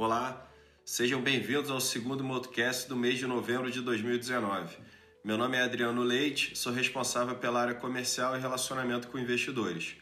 [0.00, 0.48] Olá,
[0.84, 4.76] sejam bem-vindos ao segundo Motocast do mês de novembro de 2019.
[5.24, 9.96] Meu nome é Adriano Leite, sou responsável pela área comercial e relacionamento com investidores.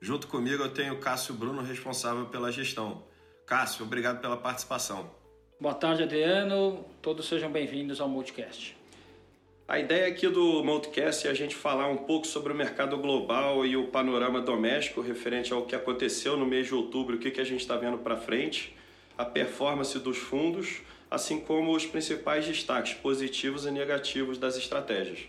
[0.00, 3.04] Junto comigo eu tenho o Cássio Bruno, responsável pela gestão.
[3.44, 5.10] Cássio, obrigado pela participação.
[5.60, 6.82] Boa tarde, Adriano.
[7.02, 8.74] Todos sejam bem-vindos ao Multicast.
[9.68, 13.66] A ideia aqui do Multicast é a gente falar um pouco sobre o mercado global
[13.66, 17.42] e o panorama doméstico referente ao que aconteceu no mês de outubro, o que, que
[17.42, 18.74] a gente está vendo para frente
[19.16, 25.20] a performance dos fundos, assim como os principais destaques positivos e negativos das estratégias.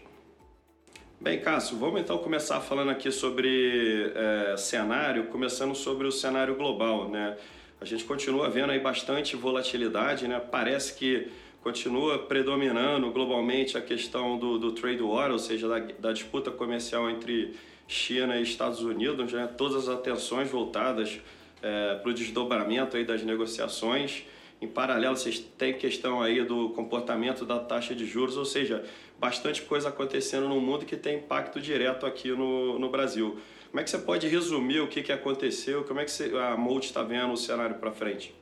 [1.19, 7.09] Bem, Cássio, vamos então começar falando aqui sobre é, cenário, começando sobre o cenário global,
[7.09, 7.37] né?
[7.79, 10.39] A gente continua vendo aí bastante volatilidade, né?
[10.39, 11.27] Parece que
[11.61, 17.09] continua predominando globalmente a questão do, do trade war, ou seja, da, da disputa comercial
[17.09, 17.55] entre
[17.87, 19.47] China e Estados Unidos, né?
[19.57, 21.19] Todas as atenções voltadas
[21.61, 24.23] é, para o desdobramento aí das negociações.
[24.61, 28.83] Em paralelo, vocês têm questão aí do comportamento da taxa de juros, ou seja,
[29.19, 33.39] bastante coisa acontecendo no mundo que tem impacto direto aqui no, no Brasil.
[33.69, 35.83] Como é que você pode resumir o que, que aconteceu?
[35.83, 38.33] Como é que você, a Molt está vendo o cenário para frente?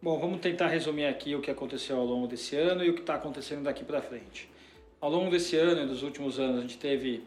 [0.00, 3.00] Bom, vamos tentar resumir aqui o que aconteceu ao longo desse ano e o que
[3.00, 4.48] está acontecendo daqui para frente.
[5.00, 7.24] Ao longo desse ano e dos últimos anos, a gente teve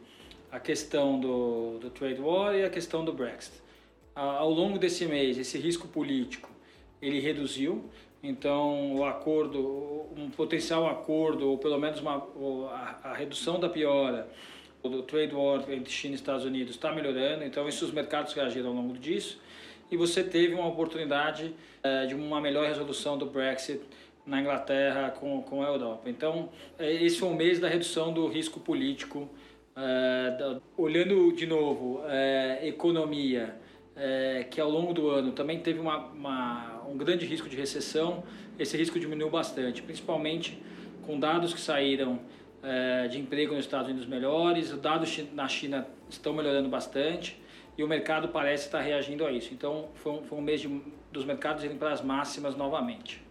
[0.50, 3.69] a questão do, do trade war e a questão do Brexit
[4.20, 6.50] ao longo desse mês, esse risco político,
[7.02, 7.86] ele reduziu.
[8.22, 12.28] Então, o acordo, um potencial acordo, ou pelo menos uma,
[12.72, 14.28] a, a redução da piora
[14.84, 17.46] do trade war entre China e Estados Unidos está melhorando.
[17.46, 19.40] Então, isso os mercados reagiram ao longo disso.
[19.90, 23.82] E você teve uma oportunidade é, de uma melhor resolução do Brexit
[24.26, 26.10] na Inglaterra com, com a Europa.
[26.10, 29.30] Então, é, esse foi o mês da redução do risco político.
[29.76, 32.02] É, da, olhando de novo,
[32.62, 33.56] economia
[34.00, 38.24] é, que ao longo do ano também teve uma, uma, um grande risco de recessão,
[38.58, 40.62] esse risco diminuiu bastante, principalmente
[41.06, 42.20] com dados que saíram
[42.64, 47.40] é, de emprego nos Estados Unidos melhores, os dados na China estão melhorando bastante
[47.78, 49.54] e o mercado parece estar reagindo a isso.
[49.54, 50.82] Então foi um, foi um mês de,
[51.12, 53.29] dos mercados irem para as máximas novamente.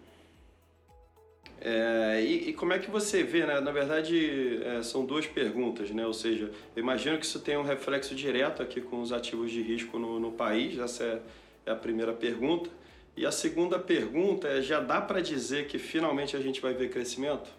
[1.71, 3.61] É, e, e, como é que você vê, né?
[3.61, 6.07] Na verdade, é, são duas perguntas, né?
[6.07, 9.61] Ou seja, eu imagino que isso tem um reflexo direto aqui com os ativos de
[9.61, 10.79] risco no, no país.
[10.79, 11.21] Essa é,
[11.67, 12.71] é, a primeira pergunta.
[13.15, 16.89] E a segunda pergunta é: já dá para dizer que finalmente a gente vai ver
[16.89, 17.51] crescimento?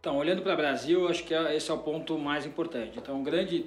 [0.00, 2.98] Então, olhando para o Brasil, acho que é, esse é o ponto mais importante.
[2.98, 3.66] Então, um grande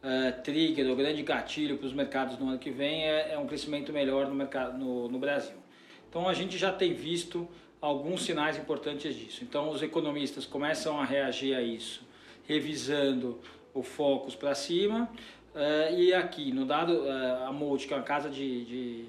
[0.00, 3.38] uh, trigger, o um grande gatilho para os mercados no ano que vem é, é
[3.38, 5.56] um crescimento melhor no, mercado, no, no Brasil.
[6.08, 7.48] Então, a gente já tem visto
[7.80, 9.44] alguns sinais importantes disso.
[9.44, 12.02] Então, os economistas começam a reagir a isso,
[12.46, 13.38] revisando
[13.72, 15.08] o focus para cima.
[15.54, 19.04] Uh, e aqui, no dado, uh, a Molt, que é uma casa de, de,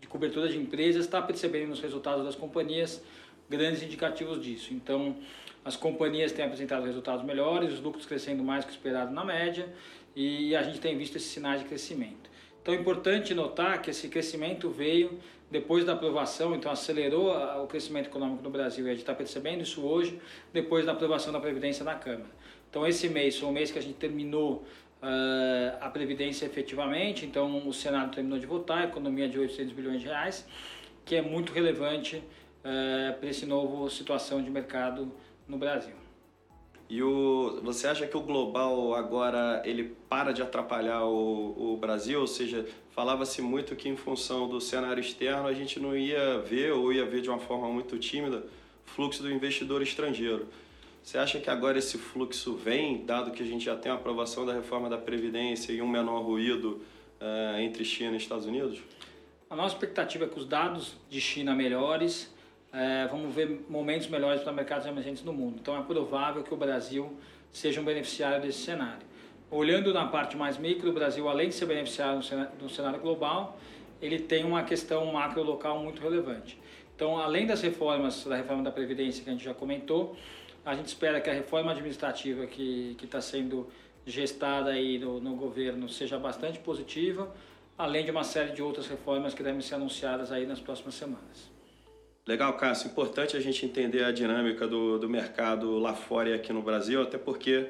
[0.00, 3.02] de cobertura de empresas, está percebendo nos resultados das companhias
[3.48, 4.72] grandes indicativos disso.
[4.72, 5.16] Então,
[5.64, 9.72] as companhias têm apresentado resultados melhores, os lucros crescendo mais que esperado na média,
[10.14, 12.30] e a gente tem visto esses sinais de crescimento.
[12.64, 15.20] Então é importante notar que esse crescimento veio
[15.50, 17.30] depois da aprovação, então acelerou
[17.62, 20.18] o crescimento econômico no Brasil e a gente está percebendo isso hoje,
[20.50, 22.30] depois da aprovação da Previdência na Câmara.
[22.70, 24.64] Então esse mês foi um mês que a gente terminou
[25.02, 30.00] uh, a Previdência efetivamente, então o Senado terminou de votar, a economia de 800 bilhões
[30.00, 30.48] de reais,
[31.04, 35.12] que é muito relevante uh, para esse novo situação de mercado
[35.46, 36.03] no Brasil.
[36.88, 42.20] E o, você acha que o global agora ele para de atrapalhar o, o Brasil?
[42.20, 46.72] Ou seja, falava-se muito que em função do cenário externo a gente não ia ver
[46.72, 48.44] ou ia ver de uma forma muito tímida
[48.84, 50.48] fluxo do investidor estrangeiro.
[51.02, 54.46] Você acha que agora esse fluxo vem, dado que a gente já tem a aprovação
[54.46, 56.80] da reforma da Previdência e um menor ruído
[57.20, 58.80] uh, entre China e Estados Unidos?
[59.50, 62.33] A nossa expectativa é que os dados de China melhores
[62.74, 65.58] é, vamos ver momentos melhores para mercados emergentes no mundo.
[65.60, 67.16] Então é provável que o Brasil
[67.52, 69.06] seja um beneficiário desse cenário.
[69.48, 72.20] Olhando na parte mais micro, o Brasil, além de ser beneficiário
[72.60, 73.56] no cenário global,
[74.02, 76.58] ele tem uma questão macro local muito relevante.
[76.96, 80.16] Então, além das reformas, da reforma da Previdência que a gente já comentou,
[80.66, 83.68] a gente espera que a reforma administrativa que está sendo
[84.04, 87.32] gestada aí no, no governo seja bastante positiva,
[87.78, 91.53] além de uma série de outras reformas que devem ser anunciadas aí nas próximas semanas.
[92.26, 92.88] Legal, Cássio.
[92.88, 97.02] Importante a gente entender a dinâmica do, do mercado lá fora e aqui no Brasil,
[97.02, 97.66] até porque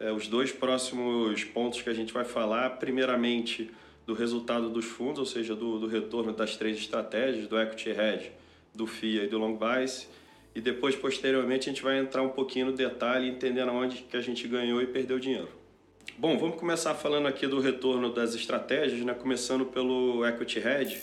[0.00, 3.70] é, os dois próximos pontos que a gente vai falar, primeiramente
[4.04, 8.32] do resultado dos fundos, ou seja, do, do retorno das três estratégias, do Equity Hedge,
[8.74, 10.08] do FIA e do Long Bias,
[10.52, 14.20] e depois, posteriormente, a gente vai entrar um pouquinho no detalhe, entendendo onde que a
[14.20, 15.48] gente ganhou e perdeu dinheiro.
[16.18, 19.14] Bom, vamos começar falando aqui do retorno das estratégias, né?
[19.14, 21.02] começando pelo Equity Hedge.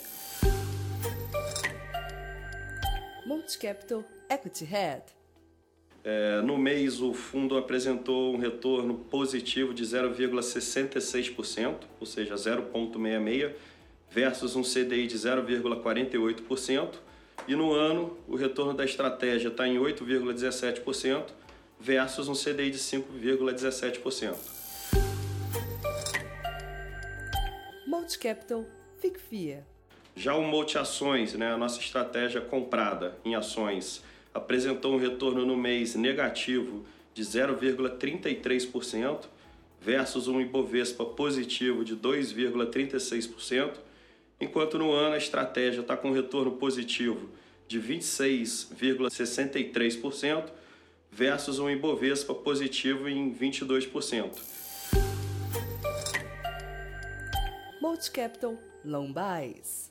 [3.50, 5.02] Multicapital Equity Head.
[6.04, 13.52] É, no mês, o fundo apresentou um retorno positivo de 0,66%, ou seja, 0,66%,
[14.08, 16.94] versus um CDI de 0,48%.
[17.48, 21.24] E no ano, o retorno da estratégia está em 8,17%
[21.80, 24.36] versus um CDI de 5,17%.
[27.84, 28.64] Multicapital
[29.00, 29.66] FICFIA.
[30.14, 34.04] Já o Multi-Ações, né, a nossa estratégia comprada em ações,
[34.34, 36.84] apresentou um retorno no mês negativo
[37.14, 39.26] de 0,33%
[39.80, 43.74] versus um Ibovespa positivo de 2,36%,
[44.40, 47.28] enquanto no ano a estratégia está com um retorno positivo
[47.66, 50.44] de 26,63%
[51.10, 54.38] versus um Ibovespa positivo em 22%.
[57.80, 59.89] Multicapital Long Buys.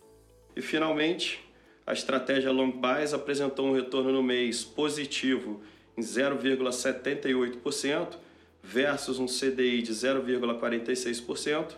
[0.55, 1.43] E finalmente,
[1.85, 5.61] a estratégia Long Buys apresentou um retorno no mês positivo
[5.97, 8.17] em 0,78%
[8.61, 11.75] versus um CDI de 0,46%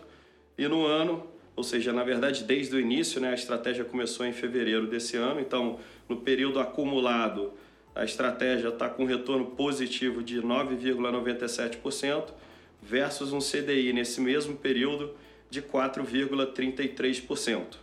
[0.58, 1.26] e no ano,
[1.56, 5.40] ou seja, na verdade desde o início, né, a estratégia começou em fevereiro desse ano,
[5.40, 7.52] então no período acumulado
[7.94, 12.32] a estratégia está com um retorno positivo de 9,97%
[12.80, 15.14] versus um CDI nesse mesmo período
[15.50, 17.76] de 4,33%.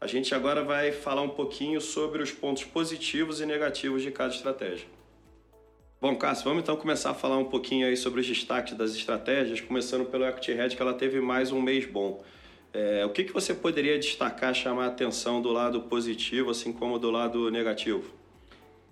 [0.00, 4.32] A gente agora vai falar um pouquinho sobre os pontos positivos e negativos de cada
[4.32, 4.86] estratégia.
[6.00, 9.60] Bom, Cássio, vamos então começar a falar um pouquinho aí sobre os destaques das estratégias,
[9.60, 12.22] começando pelo Equity Red, que ela teve mais um mês bom.
[12.72, 16.96] É, o que, que você poderia destacar, chamar a atenção do lado positivo, assim como
[17.00, 18.14] do lado negativo?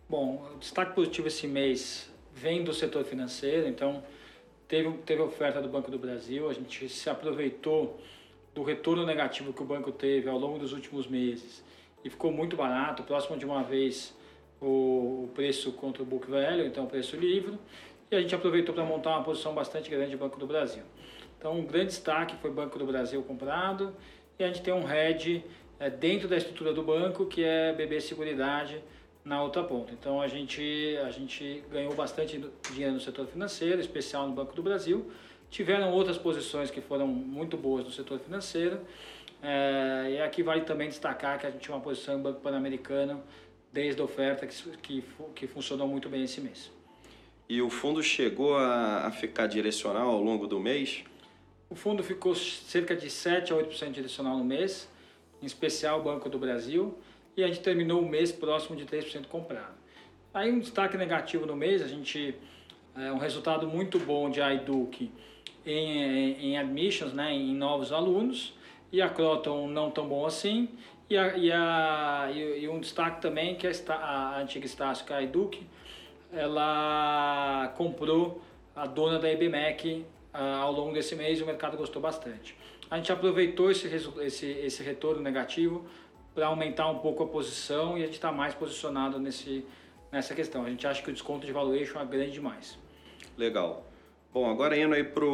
[0.09, 4.03] Bom, o destaque positivo esse mês vem do setor financeiro, então
[4.67, 8.01] teve, teve oferta do Banco do Brasil, a gente se aproveitou
[8.57, 11.63] do retorno negativo que o banco teve ao longo dos últimos meses
[12.03, 14.17] e ficou muito barato, próximo de uma vez
[14.63, 17.59] o preço contra o book value, então preço livre,
[18.11, 20.83] e a gente aproveitou para montar uma posição bastante grande de Banco do Brasil.
[21.39, 23.95] Então, um grande destaque foi Banco do Brasil comprado
[24.39, 25.45] e a gente tem um hedge
[25.79, 28.83] é, dentro da estrutura do banco que é BB Seguridade,
[29.23, 29.93] na outra ponta.
[29.93, 34.63] Então a gente, a gente ganhou bastante dinheiro no setor financeiro, especial no Banco do
[34.63, 35.11] Brasil.
[35.51, 38.81] Tiveram outras posições que foram muito boas no setor financeiro.
[39.43, 43.23] É, e aqui vale também destacar que a gente tinha uma posição no Banco Pan-Americano
[43.73, 45.05] desde a oferta que, que,
[45.35, 46.71] que funcionou muito bem esse mês.
[47.49, 51.05] E o fundo chegou a, a ficar direcional ao longo do mês?
[51.71, 54.89] O fundo ficou cerca de 7 a 8% direcional no mês,
[55.43, 56.99] em especial o Banco do Brasil
[57.37, 59.75] e a gente terminou o mês próximo de 3% comprado.
[60.33, 62.35] Aí um destaque negativo no mês, a gente
[62.97, 65.13] é um resultado muito bom de iDuke
[65.67, 68.55] em, em, admissions, né, em novos alunos,
[68.93, 70.69] e a Croton não tão bom assim,
[71.11, 75.67] e, a, e, a, e, um destaque também que a, a antiga Estácio, a iDuke,
[76.33, 78.43] ela comprou
[78.75, 82.57] a dona da IBMEC ao longo desse mês e o mercado gostou bastante.
[82.91, 83.89] A gente aproveitou esse,
[84.21, 85.85] esse, esse retorno negativo
[86.35, 89.65] para aumentar um pouco a posição e a gente está mais posicionado nesse,
[90.13, 90.65] nessa questão.
[90.65, 92.79] A gente acha que o desconto de valuation é grande demais.
[93.37, 93.85] Legal.
[94.37, 95.25] Bom, agora indo aí para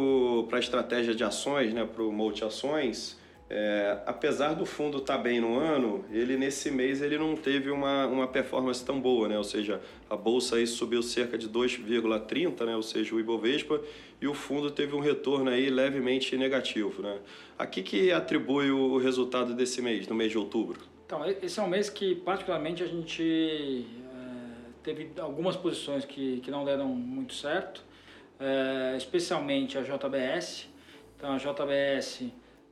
[0.57, 3.19] a estratégia de ações, né, para o multi-ações,
[3.51, 7.69] é, apesar do fundo estar tá bem no ano, ele nesse mês ele não teve
[7.69, 9.37] uma, uma performance tão boa, né?
[9.37, 12.77] ou seja, a bolsa aí subiu cerca de 2,30, né?
[12.77, 13.81] ou seja, o Ibovespa,
[14.21, 17.03] e o fundo teve um retorno aí levemente negativo.
[17.03, 17.19] Né?
[17.59, 20.79] A que, que atribui o resultado desse mês, no mês de outubro?
[21.05, 26.53] Então, esse é um mês que, particularmente, a gente é, teve algumas posições que, que
[26.53, 27.91] não deram muito certo,
[28.43, 30.69] é, especialmente a JBS.
[31.17, 32.25] Então, a JBS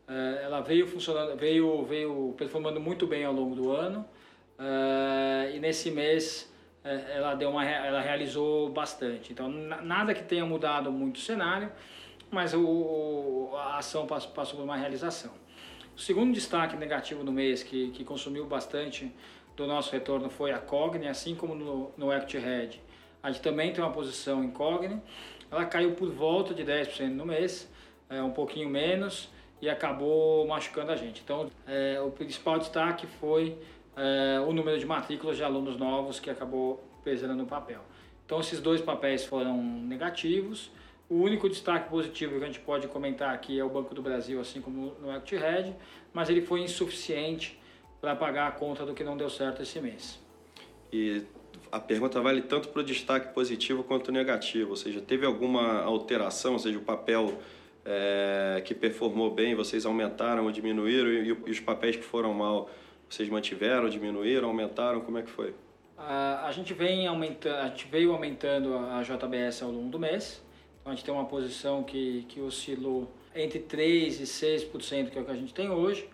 [0.09, 4.05] é, ela veio funcionando, veio, veio performando muito bem ao longo do ano
[5.55, 6.53] e nesse mês
[6.85, 9.33] ela deu uma, ela realizou bastante.
[9.33, 11.73] Então, nada que tenha mudado muito o cenário,
[12.31, 15.33] mas o, a ação passou, passou por uma realização.
[15.97, 19.13] O segundo destaque negativo no mês, que, que consumiu bastante
[19.57, 22.81] do nosso retorno, foi a Cogni, assim como no, no Equity Hedge.
[23.23, 25.01] A gente também tem uma posição em Cogni.
[25.51, 27.69] Ela caiu por volta de 10% no mês,
[28.09, 29.29] é, um pouquinho menos,
[29.61, 31.21] e acabou machucando a gente.
[31.23, 33.59] Então, é, o principal destaque foi
[33.97, 37.81] é, o número de matrículas de alunos novos que acabou pesando no papel.
[38.25, 40.71] Então, esses dois papéis foram negativos.
[41.09, 44.41] O único destaque positivo que a gente pode comentar aqui é o Banco do Brasil,
[44.41, 45.75] assim como no Equity Red,
[46.13, 47.61] mas ele foi insuficiente
[48.01, 50.19] para pagar a conta do que não deu certo esse mês.
[50.93, 51.25] E
[51.71, 56.55] a pergunta vale tanto para o destaque positivo quanto negativo, ou seja, teve alguma alteração,
[56.55, 57.39] ou seja, o papel
[57.85, 62.71] é, que performou bem, vocês aumentaram ou diminuíram, e, e os papéis que foram mal,
[63.09, 65.55] vocês mantiveram, diminuíram, aumentaram, como é que foi?
[65.97, 70.43] A, a gente vem aumentando, a gente veio aumentando a JBS ao longo do mês.
[70.81, 75.21] Então a gente tem uma posição que, que oscilou entre 3 e 6%, que é
[75.21, 76.09] o que a gente tem hoje.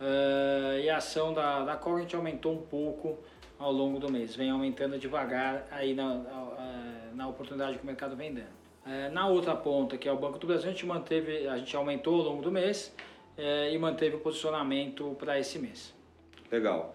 [0.00, 3.18] Uh, e a ação da, da Cogent aumentou um pouco
[3.58, 6.20] ao longo do mês, vem aumentando devagar aí na,
[7.14, 8.64] na oportunidade que o mercado vem dando.
[8.84, 11.74] Uh, na outra ponta, que é o Banco do Brasil, a gente manteve, a gente
[11.74, 12.94] aumentou ao longo do mês
[13.38, 15.94] uh, e manteve o posicionamento para esse mês.
[16.52, 16.94] Legal.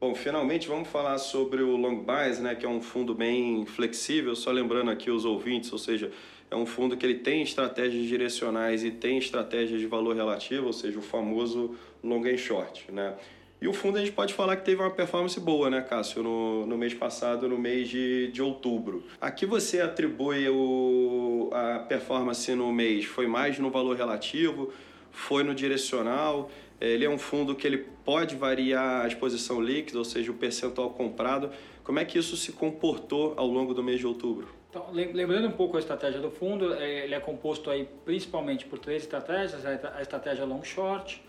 [0.00, 4.34] Bom, finalmente vamos falar sobre o Long Buys, né, que é um fundo bem flexível,
[4.34, 6.10] só lembrando aqui os ouvintes, ou seja,
[6.50, 10.72] é um fundo que ele tem estratégias direcionais e tem estratégias de valor relativo, ou
[10.72, 13.16] seja, o famoso long and short, né?
[13.60, 16.66] E o fundo a gente pode falar que teve uma performance boa, né, Cássio, no,
[16.66, 19.04] no mês passado, no mês de, de outubro.
[19.18, 23.06] Aqui você atribui o, a performance no mês?
[23.06, 24.72] Foi mais no valor relativo?
[25.10, 26.50] Foi no direcional?
[26.78, 30.90] Ele é um fundo que ele pode variar a exposição líquida, ou seja, o percentual
[30.90, 31.50] comprado.
[31.82, 34.48] Como é que isso se comportou ao longo do mês de outubro?
[34.68, 38.78] Então, lembrando um pouco a estratégia do fundo, é, ele é composto aí principalmente por
[38.78, 41.22] três estratégias: a estratégia long short,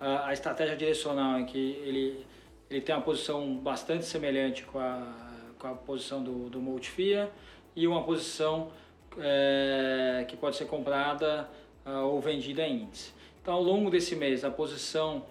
[0.00, 2.26] a estratégia direcional em que ele
[2.70, 5.14] ele tem uma posição bastante semelhante com a,
[5.58, 7.30] com a posição do, do Multifia
[7.74, 8.70] e uma posição
[9.18, 11.48] é, que pode ser comprada
[11.86, 13.12] uh, ou vendida em índice.
[13.40, 15.24] Então, ao longo desse mês, a posição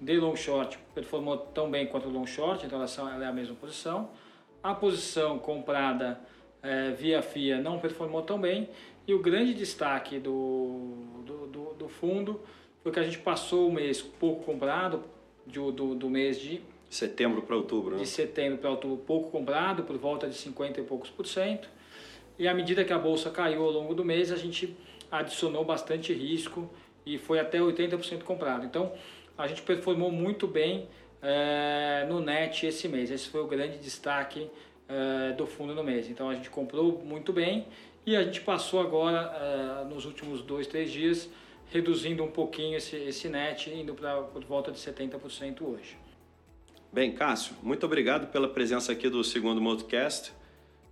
[0.00, 3.56] de long short performou tão bem quanto o long short, então ela é a mesma
[3.56, 4.10] posição.
[4.62, 6.20] A posição comprada
[6.62, 8.68] é, via FIA não performou tão bem
[9.06, 12.40] e o grande destaque do, do, do, do fundo
[12.84, 15.02] foi que a gente passou o mês pouco comprado,
[15.44, 18.02] de, do, do mês de setembro para outubro, né?
[18.02, 21.68] de setembro para outubro pouco comprado, por volta de 50 e poucos por cento.
[22.38, 24.76] E à medida que a bolsa caiu ao longo do mês, a gente
[25.10, 26.70] adicionou bastante risco
[27.04, 28.64] e foi até 80% comprado.
[28.64, 28.92] Então,
[29.36, 30.88] a gente performou muito bem
[31.20, 33.10] é, no net esse mês.
[33.10, 34.48] Esse foi o grande destaque
[34.88, 36.08] uh, do fundo no mês.
[36.08, 37.66] Então a gente comprou muito bem
[38.06, 41.28] e a gente passou agora, uh, nos últimos dois, três dias,
[41.70, 45.96] reduzindo um pouquinho esse, esse net, indo para por volta de 70% hoje.
[46.92, 50.32] Bem, Cássio, muito obrigado pela presença aqui do segundo Modcast.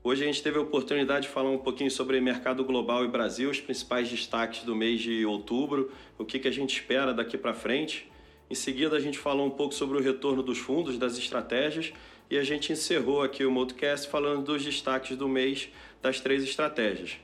[0.04, 3.48] Hoje a gente teve a oportunidade de falar um pouquinho sobre mercado global e Brasil,
[3.48, 7.54] os principais destaques do mês de outubro, o que, que a gente espera daqui para
[7.54, 8.10] frente.
[8.50, 11.92] Em seguida, a gente falou um pouco sobre o retorno dos fundos, das estratégias
[12.28, 15.68] e a gente encerrou aqui o Modcast falando dos destaques do mês
[16.00, 17.18] das três estratégias.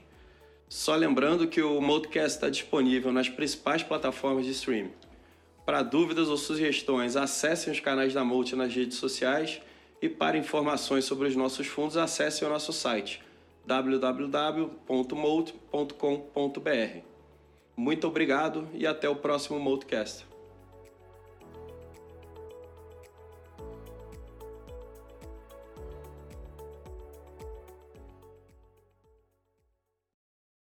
[0.68, 4.92] Só lembrando que o Modcast está disponível nas principais plataformas de streaming.
[5.64, 9.60] Para dúvidas ou sugestões, acessem os canais da Multi nas redes sociais
[10.00, 13.22] e para informações sobre os nossos fundos, acessem o nosso site
[13.66, 14.78] www.molt.com.br.
[17.76, 20.27] Muito obrigado e até o próximo Multicast.